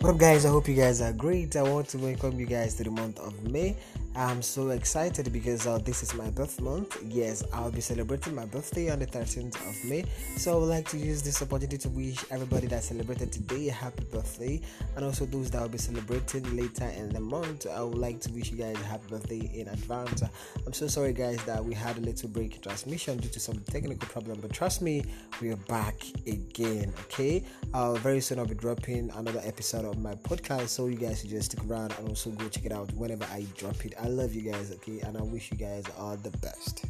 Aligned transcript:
What 0.00 0.10
up, 0.10 0.18
guys? 0.18 0.46
I 0.46 0.50
hope 0.50 0.68
you 0.68 0.76
guys 0.76 1.00
are 1.00 1.12
great. 1.12 1.56
I 1.56 1.62
want 1.62 1.88
to 1.88 1.98
welcome 1.98 2.38
you 2.38 2.46
guys 2.46 2.74
to 2.74 2.84
the 2.84 2.90
month 2.90 3.18
of 3.18 3.42
May. 3.42 3.74
I'm 4.14 4.42
so 4.42 4.70
excited 4.70 5.32
because 5.32 5.66
uh, 5.66 5.78
this 5.78 6.02
is 6.02 6.12
my 6.14 6.28
birth 6.30 6.60
month. 6.60 7.00
Yes, 7.06 7.44
I'll 7.52 7.70
be 7.70 7.80
celebrating 7.80 8.34
my 8.34 8.46
birthday 8.46 8.90
on 8.90 8.98
the 8.98 9.06
13th 9.06 9.54
of 9.54 9.88
May. 9.88 10.04
So 10.36 10.52
I 10.52 10.56
would 10.56 10.68
like 10.68 10.88
to 10.88 10.98
use 10.98 11.22
this 11.22 11.40
opportunity 11.40 11.78
to 11.78 11.88
wish 11.90 12.24
everybody 12.30 12.66
that 12.68 12.82
celebrated 12.82 13.30
today 13.30 13.68
a 13.68 13.72
happy 13.72 14.04
birthday, 14.10 14.60
and 14.96 15.04
also 15.04 15.24
those 15.24 15.50
that 15.52 15.62
will 15.62 15.68
be 15.68 15.78
celebrating 15.78 16.56
later 16.56 16.86
in 16.96 17.10
the 17.10 17.20
month. 17.20 17.66
I 17.68 17.80
would 17.82 17.98
like 17.98 18.20
to 18.22 18.32
wish 18.32 18.50
you 18.50 18.58
guys 18.58 18.74
a 18.80 18.84
happy 18.84 19.06
birthday 19.08 19.50
in 19.54 19.68
advance. 19.68 20.24
I'm 20.66 20.72
so 20.72 20.88
sorry, 20.88 21.12
guys, 21.12 21.42
that 21.44 21.64
we 21.64 21.74
had 21.74 21.96
a 21.98 22.00
little 22.00 22.28
break 22.28 22.56
in 22.56 22.60
transmission 22.60 23.18
due 23.18 23.28
to 23.28 23.38
some 23.38 23.58
technical 23.70 24.08
problem, 24.08 24.40
but 24.40 24.52
trust 24.52 24.82
me, 24.82 25.04
we 25.40 25.50
are 25.50 25.56
back 25.68 25.94
again. 26.26 26.92
Okay, 27.04 27.44
uh, 27.72 27.94
very 27.94 28.20
soon 28.20 28.40
I'll 28.40 28.46
be 28.46 28.54
dropping 28.54 29.10
another 29.10 29.42
episode 29.44 29.87
my 29.94 30.14
podcast, 30.14 30.68
so 30.68 30.86
you 30.86 30.96
guys 30.96 31.20
should 31.20 31.30
just 31.30 31.52
stick 31.52 31.64
around 31.68 31.94
and 31.98 32.08
also 32.08 32.30
go 32.30 32.48
check 32.48 32.66
it 32.66 32.72
out 32.72 32.92
whenever 32.92 33.24
I 33.32 33.46
drop 33.56 33.84
it. 33.84 33.94
I 34.00 34.08
love 34.08 34.34
you 34.34 34.42
guys, 34.42 34.70
okay, 34.72 35.00
and 35.00 35.16
I 35.16 35.22
wish 35.22 35.50
you 35.50 35.56
guys 35.56 35.84
all 35.98 36.16
the 36.16 36.30
best. 36.38 36.84